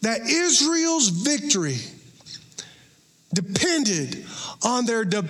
[0.01, 1.79] that Israel's victory
[3.35, 4.25] depended
[4.63, 5.23] on their, de-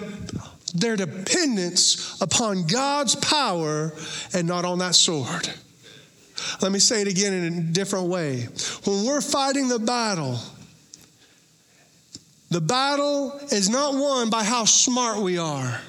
[0.74, 3.92] their dependence upon God's power
[4.35, 5.48] and not on that sword.
[6.61, 8.42] Let me say it again in a different way.
[8.85, 10.38] When we're fighting the battle,
[12.51, 15.81] the battle is not won by how smart we are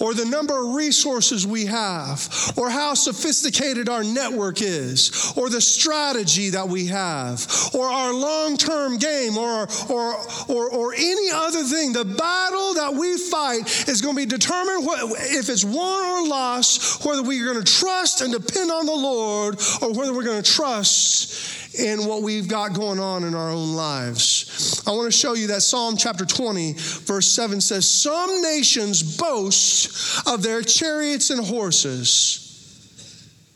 [0.00, 5.60] or the number of resources we have, or how sophisticated our network is, or the
[5.60, 10.16] strategy that we have, or our long term game, or, or,
[10.48, 11.92] or, or any other thing.
[11.92, 14.88] The battle that we fight is going to be determined
[15.30, 19.60] if it's won or lost, whether we're going to trust and depend on the Lord,
[19.82, 23.74] or whether we're going to trust in what we've got going on in our own
[23.74, 24.82] lives.
[24.86, 30.26] I want to show you that Psalm chapter 20, verse 7 says, Some nations boast
[30.26, 32.46] of their chariots and horses.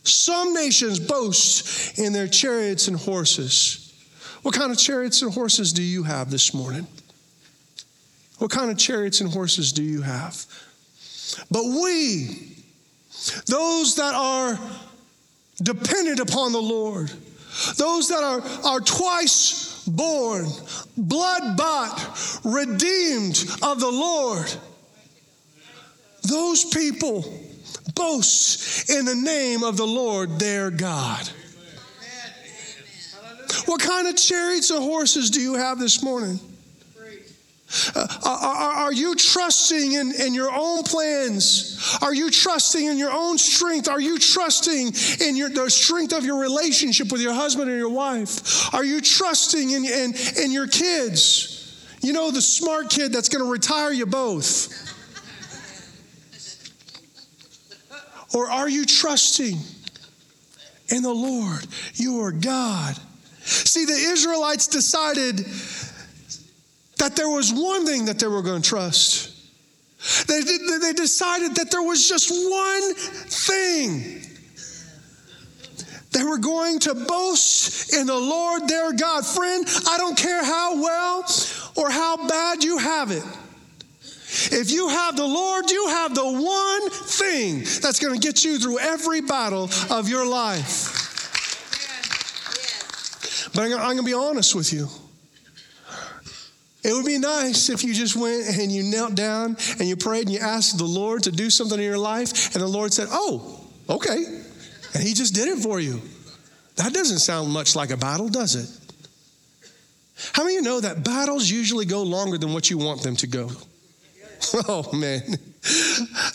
[0.04, 3.80] Some nations boast in their chariots and horses.
[4.42, 6.86] What kind of chariots and horses do you have this morning?
[8.38, 10.44] What kind of chariots and horses do you have?
[11.50, 12.56] But we,
[13.46, 14.58] those that are
[15.62, 17.10] dependent upon the Lord,
[17.76, 20.46] those that are, are twice born,
[20.96, 24.52] blood bought, redeemed of the Lord.
[26.22, 27.24] Those people
[27.94, 31.28] boast in the name of the Lord their God.
[33.66, 36.38] What kind of chariots and horses do you have this morning?
[37.94, 41.98] Uh, are, are, you trusting in, in your own plans?
[42.02, 43.88] Are you trusting in your own strength?
[43.88, 44.92] Are you trusting
[45.26, 48.72] in your, the strength of your relationship with your husband or your wife?
[48.74, 51.98] Are you trusting in, in, in your kids?
[52.00, 54.92] You know, the smart kid that's going to retire you both.
[58.34, 59.56] Or are you trusting
[60.88, 62.98] in the Lord, your God?
[63.44, 65.46] See, the Israelites decided
[67.04, 69.30] that there was one thing that they were going to trust.
[70.26, 74.22] They, they decided that there was just one thing.
[76.12, 79.26] They were going to boast in the Lord their God.
[79.26, 81.24] Friend, I don't care how well
[81.76, 83.24] or how bad you have it.
[84.50, 88.58] If you have the Lord, you have the one thing that's going to get you
[88.58, 91.02] through every battle of your life.
[93.54, 94.88] But I'm going to be honest with you.
[96.84, 100.26] It would be nice if you just went and you knelt down and you prayed
[100.26, 103.08] and you asked the Lord to do something in your life, and the Lord said,
[103.10, 104.24] Oh, okay.
[104.92, 106.02] And He just did it for you.
[106.76, 108.80] That doesn't sound much like a battle, does it?
[110.32, 113.16] How many of you know that battles usually go longer than what you want them
[113.16, 113.50] to go?
[114.68, 115.22] Oh, man.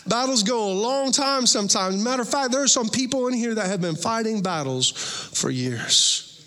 [0.04, 2.02] Battles go a long time sometimes.
[2.02, 4.90] Matter of fact, there are some people in here that have been fighting battles
[5.32, 6.44] for years.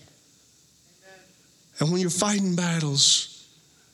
[1.79, 3.32] And when you're fighting battles,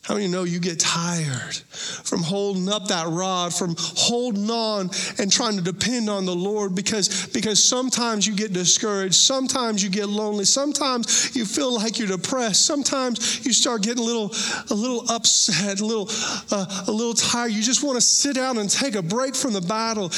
[0.10, 5.32] how many know you get tired from holding up that rod, from holding on and
[5.32, 10.10] trying to depend on the Lord because, because sometimes you get discouraged, sometimes you get
[10.10, 14.32] lonely, sometimes you feel like you're depressed, sometimes you start getting a little,
[14.72, 16.08] a little upset, a little,
[16.50, 17.52] uh, a little tired.
[17.52, 20.12] You just want to sit down and take a break from the battle,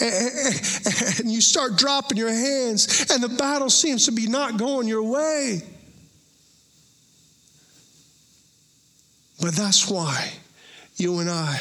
[0.00, 4.88] and, and you start dropping your hands, and the battle seems to be not going
[4.88, 5.62] your way.
[9.40, 10.32] But that's why
[10.96, 11.60] you and I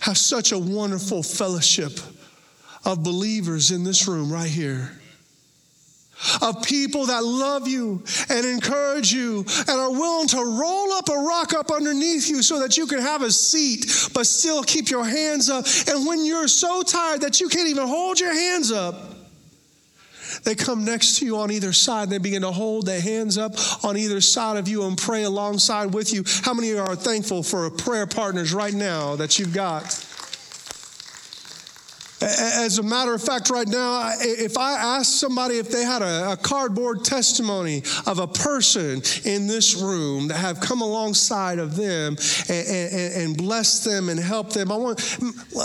[0.00, 1.98] have such a wonderful fellowship
[2.84, 4.92] of believers in this room right here.
[6.42, 11.14] Of people that love you and encourage you and are willing to roll up a
[11.14, 15.04] rock up underneath you so that you can have a seat, but still keep your
[15.04, 15.64] hands up.
[15.88, 18.94] And when you're so tired that you can't even hold your hands up,
[20.44, 23.38] they come next to you on either side and they begin to hold their hands
[23.38, 26.24] up on either side of you and pray alongside with you.
[26.42, 30.06] How many are thankful for prayer partners right now that you've got?
[32.22, 36.36] As a matter of fact, right now, if I asked somebody if they had a,
[36.40, 42.16] cardboard testimony of a person in this room that have come alongside of them
[42.48, 45.00] and, and, and blessed them and helped them, I want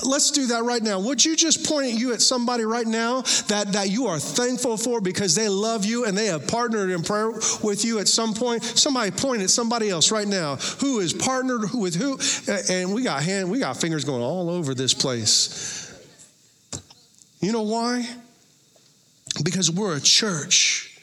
[0.06, 1.00] let's do that right now.
[1.00, 4.78] Would you just point at you at somebody right now that, that you are thankful
[4.78, 7.32] for because they love you and they have partnered in prayer
[7.64, 8.64] with you at some point?
[8.64, 12.20] Somebody point at somebody else right now who is partnered with who,
[12.70, 15.85] and we got hand, we got fingers going all over this place.
[17.46, 18.04] You know why?
[19.44, 21.00] Because we're a church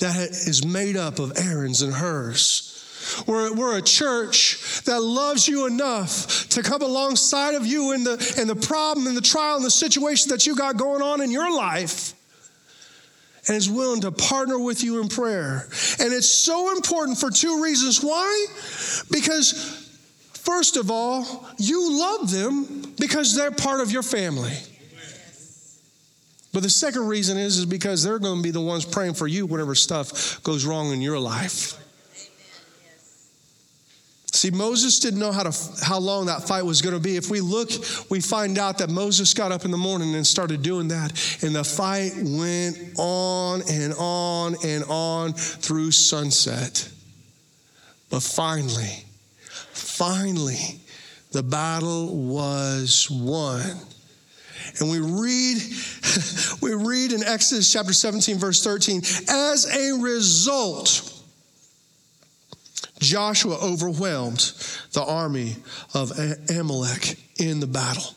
[0.00, 3.22] that is made up of Aaron's and Hurs.
[3.28, 8.34] We're, we're a church that loves you enough to come alongside of you in the,
[8.36, 11.30] in the problem and the trial and the situation that you got going on in
[11.30, 12.14] your life
[13.46, 15.68] and is willing to partner with you in prayer.
[16.00, 18.02] And it's so important for two reasons.
[18.02, 18.46] Why?
[19.12, 19.88] Because,
[20.32, 24.58] first of all, you love them because they're part of your family.
[26.56, 29.26] But the second reason is, is because they're going to be the ones praying for
[29.26, 31.76] you whenever stuff goes wrong in your life.
[34.32, 37.16] See, Moses didn't know how, to, how long that fight was going to be.
[37.16, 37.68] If we look,
[38.08, 41.54] we find out that Moses got up in the morning and started doing that, and
[41.54, 46.90] the fight went on and on and on through sunset.
[48.08, 49.04] But finally,
[49.72, 50.80] finally,
[51.32, 53.78] the battle was won.
[54.80, 55.62] And we read,
[56.62, 61.12] we read in Exodus chapter 17, verse 13, as a result,
[62.98, 64.52] Joshua overwhelmed
[64.92, 65.56] the army
[65.94, 66.12] of
[66.50, 68.14] Amalek in the battle.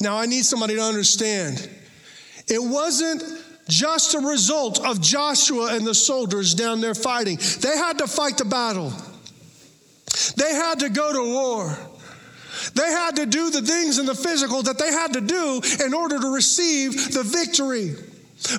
[0.00, 1.68] Now, I need somebody to understand
[2.48, 3.22] it wasn't
[3.68, 8.36] just a result of Joshua and the soldiers down there fighting, they had to fight
[8.38, 8.92] the battle,
[10.36, 11.89] they had to go to war.
[12.74, 15.94] They had to do the things in the physical that they had to do in
[15.94, 17.94] order to receive the victory.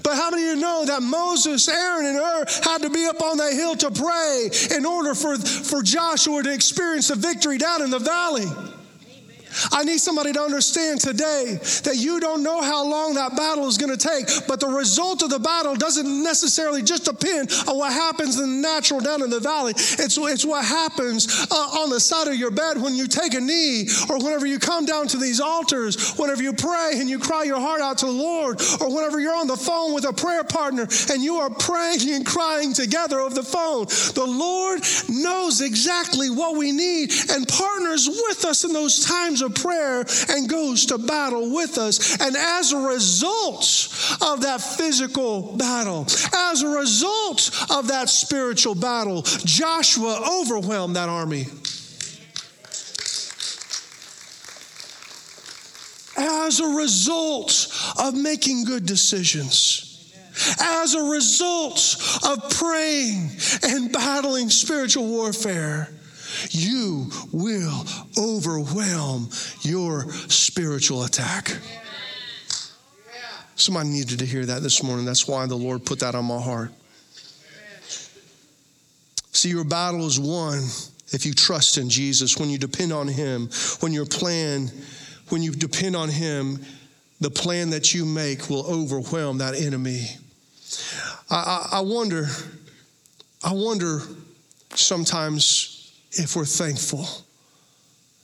[0.04, 3.22] But how many of you know that Moses, Aaron, and Hur had to be up
[3.22, 7.82] on that hill to pray in order for, for Joshua to experience the victory down
[7.82, 8.46] in the valley?
[9.72, 13.78] I need somebody to understand today that you don't know how long that battle is
[13.78, 17.94] going to take, but the result of the battle doesn't necessarily just depend on what
[17.94, 19.74] happens in the natural down in the valley.
[19.76, 23.40] It's, it's what happens uh, on the side of your bed when you take a
[23.40, 27.44] knee, or whenever you come down to these altars, whenever you pray and you cry
[27.44, 30.44] your heart out to the Lord, or whenever you're on the phone with a prayer
[30.44, 33.86] partner and you are praying and crying together over the phone.
[33.86, 39.56] The Lord knows exactly what we need and partners with us in those times of
[39.56, 42.20] prayer and goes to battle with us.
[42.20, 43.64] And as a result
[44.22, 51.46] of that physical battle, as a result of that spiritual battle, Joshua overwhelmed that army.
[56.18, 57.68] As a result
[57.98, 59.88] of making good decisions
[60.60, 63.30] as a result of praying
[63.64, 65.90] and battling spiritual warfare
[66.50, 67.86] you will
[68.18, 69.30] overwhelm
[69.62, 71.58] your spiritual attack.
[73.56, 75.06] Somebody needed to hear that this morning.
[75.06, 76.72] That's why the Lord put that on my heart.
[79.34, 80.62] See, your battle is won
[81.12, 83.50] if you trust in Jesus, when you depend on Him,
[83.82, 84.72] when your plan,
[85.30, 86.60] when you depend on Him,
[87.20, 90.08] the plan that you make will overwhelm that enemy.
[91.30, 92.28] I, I, I wonder,
[93.44, 94.02] I wonder
[94.74, 95.71] sometimes
[96.12, 97.08] if we're thankful.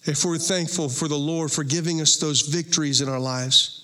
[0.04, 3.84] If we're thankful for the Lord for giving us those victories in our lives.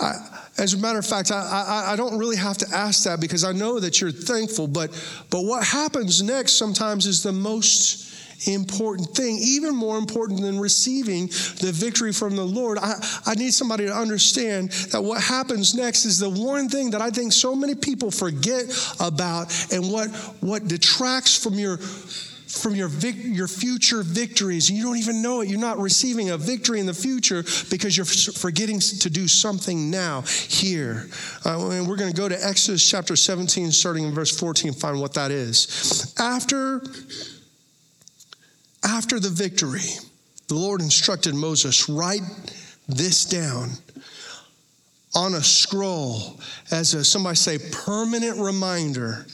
[0.00, 0.14] I,
[0.58, 3.44] as a matter of fact, I, I, I, don't really have to ask that because
[3.44, 4.90] I know that you're thankful, but,
[5.30, 8.06] but what happens next sometimes is the most
[8.48, 11.26] important thing, even more important than receiving
[11.60, 12.78] the victory from the Lord.
[12.78, 12.94] I,
[13.26, 17.10] I need somebody to understand that what happens next is the one thing that I
[17.10, 18.64] think so many people forget
[19.00, 20.08] about and what,
[20.40, 21.78] what detracts from your
[22.56, 24.70] from your, vic- your future victories.
[24.70, 25.48] You don't even know it.
[25.48, 30.22] You're not receiving a victory in the future because you're forgetting to do something now,
[30.22, 31.08] here.
[31.44, 35.00] Uh, and we're going to go to Exodus chapter 17, starting in verse 14, find
[35.00, 36.14] what that is.
[36.18, 36.82] After,
[38.84, 39.88] after the victory,
[40.48, 42.22] the Lord instructed Moses, write
[42.88, 43.70] this down
[45.14, 46.38] on a scroll
[46.70, 49.26] as a, somebody say, permanent reminder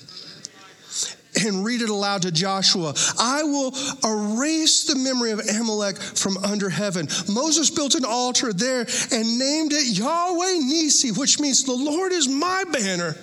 [1.45, 2.95] and read it aloud to Joshua.
[3.19, 3.75] I will
[4.05, 7.09] erase the memory of Amalek from under heaven.
[7.29, 12.29] Moses built an altar there and named it Yahweh Nissi, which means the Lord is
[12.29, 13.17] my banner.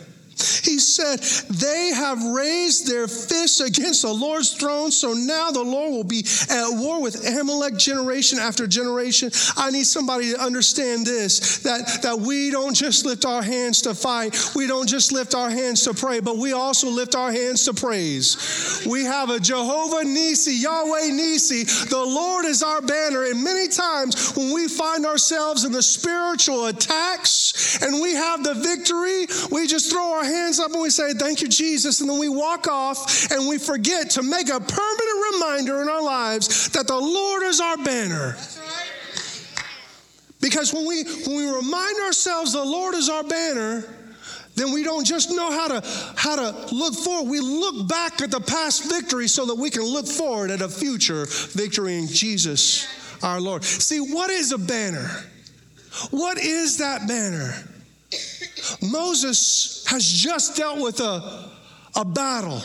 [0.63, 1.19] He said,
[1.49, 6.25] They have raised their fists against the Lord's throne, so now the Lord will be
[6.49, 9.31] at war with Amalek generation after generation.
[9.57, 13.93] I need somebody to understand this that, that we don't just lift our hands to
[13.93, 17.65] fight, we don't just lift our hands to pray, but we also lift our hands
[17.65, 18.85] to praise.
[18.87, 21.89] We have a Jehovah Nissi, Yahweh Nissi.
[21.89, 23.25] The Lord is our banner.
[23.25, 28.53] And many times when we find ourselves in the spiritual attacks and we have the
[28.55, 32.01] victory, we just throw our hands up and we say, Thank you, Jesus.
[32.01, 36.03] And then we walk off and we forget to make a permanent reminder in our
[36.03, 38.37] lives that the Lord is our banner.
[40.41, 43.83] Because when we when we remind ourselves the Lord is our banner,
[44.55, 47.29] then we don't just know how to how to look forward.
[47.29, 50.69] We look back at the past victory so that we can look forward at a
[50.69, 52.87] future victory in Jesus
[53.23, 53.63] our Lord.
[53.63, 55.09] See, what is a banner?
[56.11, 57.53] What is that banner?
[58.81, 61.49] Moses has just dealt with a,
[61.95, 62.61] a battle.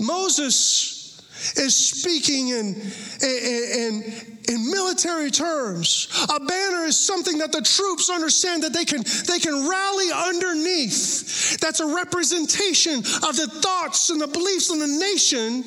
[0.00, 1.20] Moses
[1.56, 2.80] is speaking in,
[3.22, 4.04] in,
[4.48, 6.08] in, military terms.
[6.34, 11.58] A banner is something that the troops understand that they can, they can rally underneath.
[11.60, 15.62] That's a representation of the thoughts and the beliefs of the nation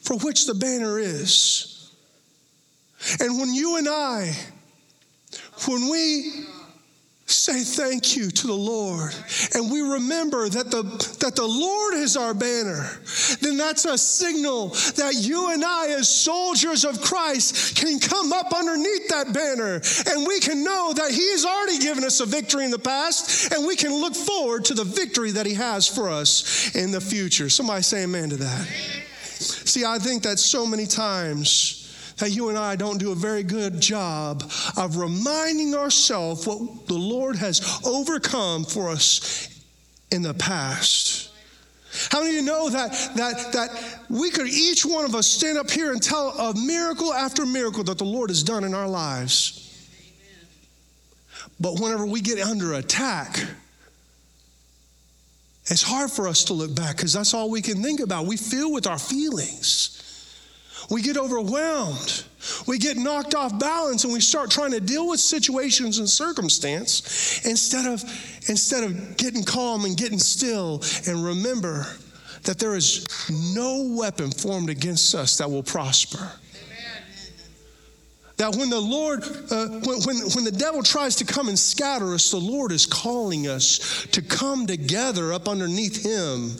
[0.00, 1.92] for which the banner is.
[3.20, 4.34] And when you and I,
[5.66, 6.46] when we
[7.30, 9.14] say thank you to the Lord.
[9.54, 10.82] And we remember that the
[11.20, 13.00] that the Lord is our banner.
[13.40, 18.52] Then that's a signal that you and I as soldiers of Christ can come up
[18.52, 19.80] underneath that banner.
[20.10, 23.52] And we can know that he has already given us a victory in the past.
[23.52, 27.00] And we can look forward to the victory that he has for us in the
[27.00, 27.48] future.
[27.48, 28.66] Somebody say amen to that.
[29.40, 31.77] See I think that so many times
[32.18, 34.42] that you and I don't do a very good job
[34.76, 39.62] of reminding ourselves what the Lord has overcome for us
[40.10, 41.30] in the past.
[42.10, 45.58] How many of you know that, that, that we could, each one of us, stand
[45.58, 48.88] up here and tell a miracle after miracle that the Lord has done in our
[48.88, 49.64] lives?
[51.60, 53.40] But whenever we get under attack,
[55.66, 58.26] it's hard for us to look back because that's all we can think about.
[58.26, 59.94] We feel with our feelings.
[60.90, 62.24] We get overwhelmed.
[62.66, 67.44] We get knocked off balance and we start trying to deal with situations and circumstance
[67.44, 68.02] instead of
[68.48, 71.86] instead of getting calm and getting still and remember
[72.44, 76.30] that there is no weapon formed against us that will prosper.
[78.38, 82.14] That when the Lord, uh, when, when, when the devil tries to come and scatter
[82.14, 86.52] us, the Lord is calling us to come together up underneath Him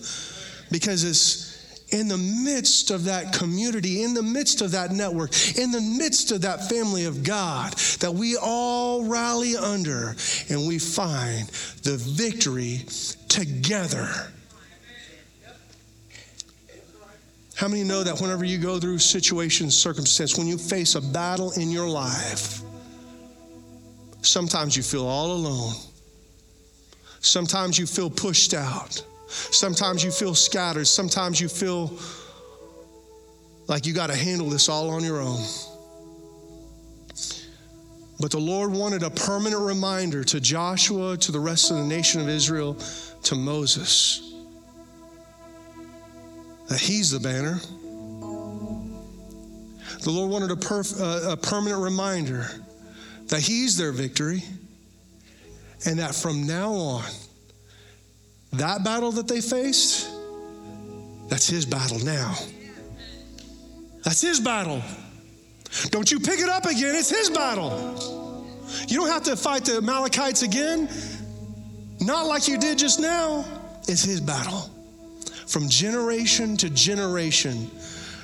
[0.73, 1.48] because it's
[1.91, 6.33] in the midst of that community, in the midst of that network, in the midst
[6.33, 10.15] of that family of God, that we all rally under
[10.51, 11.49] and we find
[11.83, 12.83] the victory
[13.29, 14.09] together.
[17.55, 21.51] How many know that whenever you go through situations, circumstances, when you face a battle
[21.53, 22.61] in your life,
[24.23, 25.75] sometimes you feel all alone.
[27.21, 29.05] Sometimes you feel pushed out.
[29.29, 30.87] Sometimes you feel scattered.
[30.87, 31.99] Sometimes you feel
[33.67, 35.45] like you got to handle this all on your own.
[38.21, 42.21] But the Lord wanted a permanent reminder to Joshua, to the rest of the nation
[42.21, 42.77] of Israel,
[43.25, 44.25] to Moses
[46.69, 47.61] that He's the banner.
[50.03, 52.47] The Lord wanted a, perf- uh, a permanent reminder
[53.27, 54.43] that He's their victory
[55.87, 57.05] and that from now on,
[58.53, 60.11] that battle that they faced,
[61.29, 62.35] that's His battle now.
[64.05, 64.83] That's His battle.
[65.91, 68.47] Don't you pick it up again, it's His battle.
[68.87, 70.89] You don't have to fight the Amalekites again,
[72.01, 73.45] not like you did just now.
[73.87, 74.71] It's His battle
[75.49, 77.71] from generation to generation,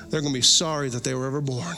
[0.08, 1.74] they're going to be sorry that they were ever born.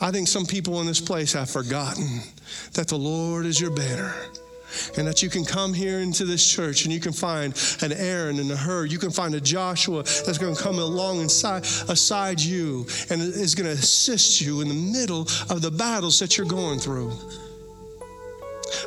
[0.00, 2.20] I think some people in this place have forgotten
[2.74, 4.14] that the Lord is your banner
[4.96, 8.38] and that you can come here into this church and you can find an Aaron
[8.38, 8.86] and a Hur.
[8.86, 13.54] You can find a Joshua that's going to come along inside, aside you and is
[13.54, 17.12] going to assist you in the middle of the battles that you're going through.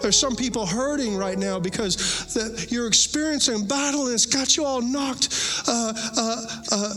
[0.01, 4.65] There's some people hurting right now because the, you're experiencing battle and it's got you
[4.65, 5.29] all knocked
[5.67, 6.93] uh, uh, uh,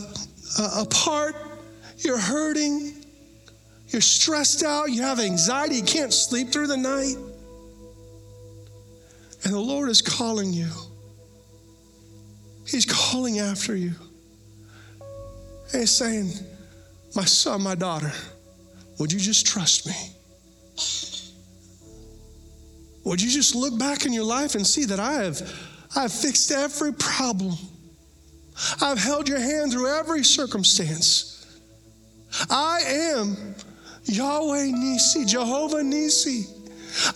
[0.59, 1.35] uh, apart.
[1.97, 2.93] You're hurting.
[3.87, 4.91] You're stressed out.
[4.91, 5.75] You have anxiety.
[5.75, 7.15] You can't sleep through the night.
[9.43, 10.69] And the Lord is calling you.
[12.67, 13.93] He's calling after you.
[15.71, 16.31] And He's saying,
[17.15, 18.11] My son, my daughter,
[18.99, 19.93] would you just trust me?
[23.05, 25.41] Would you just look back in your life and see that I have,
[25.95, 27.55] I have fixed every problem?
[28.81, 31.59] I've held your hand through every circumstance.
[32.49, 32.81] I
[33.15, 33.55] am
[34.03, 36.45] Yahweh Nissi, Jehovah Nissi.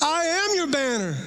[0.02, 1.18] I am your banner.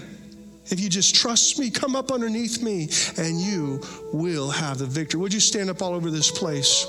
[0.69, 3.81] If you just trust me, come up underneath me, and you
[4.13, 5.21] will have the victory.
[5.21, 6.87] Would you stand up all over this place?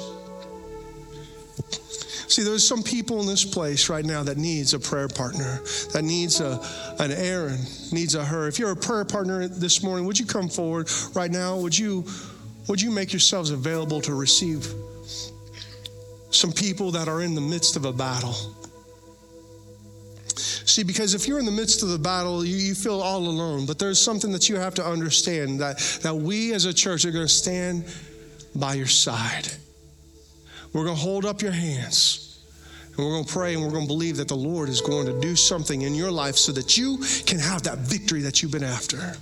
[2.28, 5.62] See, there's some people in this place right now that needs a prayer partner,
[5.94, 6.60] that needs a,
[7.00, 7.60] an Aaron,
[7.92, 8.48] needs a Hur.
[8.48, 11.58] If you're a prayer partner this morning, would you come forward right now?
[11.58, 12.06] Would you,
[12.68, 14.68] would you make yourselves available to receive
[16.30, 18.36] some people that are in the midst of a battle?
[20.38, 23.66] See, because if you're in the midst of the battle, you, you feel all alone.
[23.66, 27.12] But there's something that you have to understand that, that we as a church are
[27.12, 27.86] going to stand
[28.56, 29.48] by your side.
[30.74, 32.40] We're going to hold up your hands.
[32.98, 35.06] And we're going to pray and we're going to believe that the Lord is going
[35.06, 38.52] to do something in your life so that you can have that victory that you've
[38.52, 39.16] been after.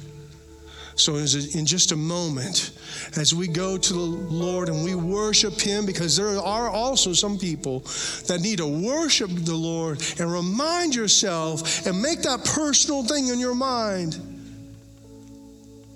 [0.98, 2.72] So, in just a moment,
[3.18, 7.38] as we go to the Lord and we worship Him, because there are also some
[7.38, 7.80] people
[8.28, 13.40] that need to worship the Lord and remind yourself and make that personal thing in
[13.40, 14.14] your mind.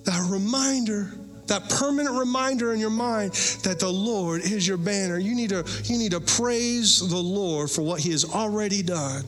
[0.04, 1.14] That reminder
[1.50, 3.34] that permanent reminder in your mind
[3.64, 5.18] that the Lord is your banner.
[5.18, 9.24] You need to, you need to praise the Lord for what He has already done.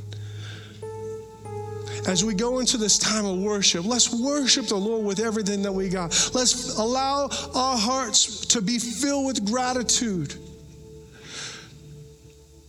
[2.08, 5.72] As we go into this time of worship, let's worship the Lord with everything that
[5.72, 6.10] we got.
[6.34, 10.36] Let's allow our hearts to be filled with gratitude.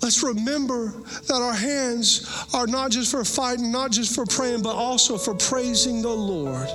[0.02, 0.88] Let's remember
[1.28, 5.34] that our hands are not just for fighting, not just for praying, but also for
[5.34, 6.68] praising the Lord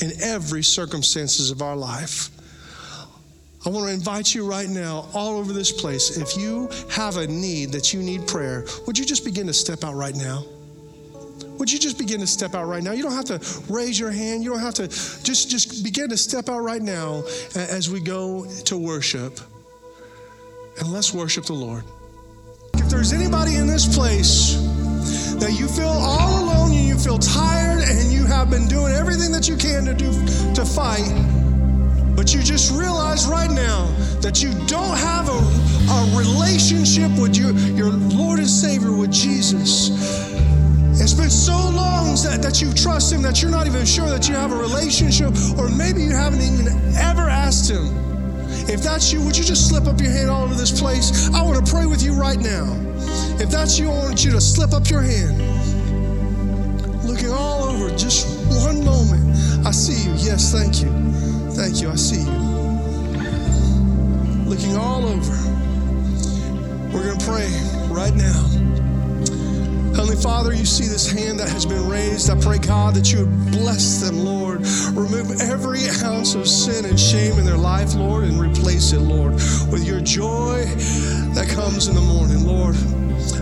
[0.00, 2.30] in every circumstances of our life.
[3.64, 7.28] I want to invite you right now, all over this place, if you have a
[7.28, 10.44] need that you need prayer, would you just begin to step out right now?
[11.58, 12.92] Would you just begin to step out right now?
[12.92, 14.42] You don't have to raise your hand.
[14.42, 17.22] You don't have to just just begin to step out right now
[17.54, 19.38] as we go to worship.
[20.78, 21.84] And let's worship the Lord.
[22.74, 24.54] If there's anybody in this place
[25.36, 29.30] that you feel all alone and you feel tired and you have been doing everything
[29.32, 30.10] that you can to do
[30.54, 31.12] to fight,
[32.16, 33.86] but you just realize right now
[34.20, 40.31] that you don't have a, a relationship with your, your Lord and Savior, with Jesus.
[41.02, 44.28] It's been so long that, that you trust Him that you're not even sure that
[44.28, 47.90] you have a relationship, or maybe you haven't even ever asked Him.
[48.70, 51.28] If that's you, would you just slip up your hand all over this place?
[51.34, 52.78] I want to pray with you right now.
[53.42, 55.42] If that's you, I want you to slip up your hand.
[57.04, 58.28] Looking all over, just
[58.62, 59.66] one moment.
[59.66, 60.14] I see you.
[60.18, 60.90] Yes, thank you.
[61.50, 61.90] Thank you.
[61.90, 62.38] I see you.
[64.48, 65.34] Looking all over.
[66.94, 67.50] We're going to pray
[67.90, 68.71] right now.
[70.22, 72.30] Father, you see this hand that has been raised.
[72.30, 74.60] I pray, God, that you would bless them, Lord.
[74.94, 79.32] Remove every ounce of sin and shame in their life, Lord, and replace it, Lord,
[79.72, 80.62] with your joy
[81.34, 82.76] that comes in the morning, Lord.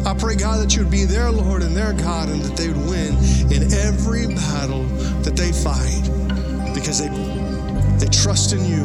[0.07, 2.69] I pray, God, that you would be their Lord and their God, and that they
[2.69, 3.13] would win
[3.53, 4.85] in every battle
[5.21, 6.09] that they fight
[6.73, 7.13] because they,
[7.99, 8.85] they trust in you.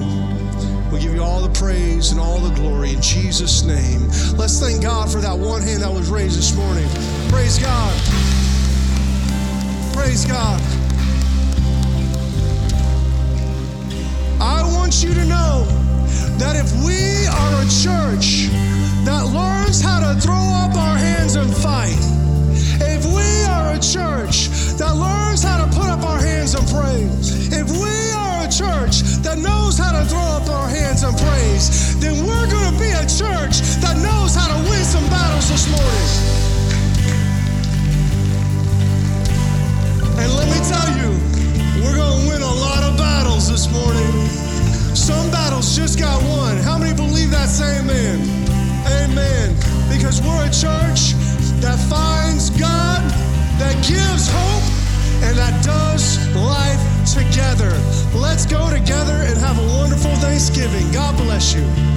[0.91, 4.01] We give you all the praise and all the glory in Jesus' name.
[4.37, 6.87] Let's thank God for that one hand that was raised this morning.
[7.29, 7.93] Praise God.
[9.93, 10.61] Praise God.
[14.41, 15.65] I want you to know
[16.37, 18.49] that if we are a church
[19.05, 21.97] that learns how to throw up our hands and fight,
[22.81, 27.07] if we are a church that learns how to put up our hands and pray,
[27.57, 31.99] if we are a church that knows how to throw up our hands and praise,
[31.99, 35.67] then we're going to be a church that knows how to win some battles this
[35.71, 36.44] morning.
[40.17, 41.11] And let me tell you,
[41.83, 44.11] we're going to win a lot of battles this morning.
[44.95, 46.57] Some battles just got won.
[46.57, 47.49] How many believe that?
[47.49, 48.23] Say amen.
[49.03, 49.55] Amen.
[49.91, 51.13] Because we're a church
[51.59, 53.03] that finds God,
[53.59, 54.65] that gives hope,
[55.27, 56.79] and that does life
[57.11, 57.71] together.
[58.17, 60.91] Let's go together and have a wonderful Thanksgiving.
[60.91, 61.94] God bless you.